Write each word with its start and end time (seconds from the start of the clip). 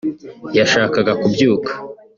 yashaka 0.57 0.99
kubyuka 1.21 1.71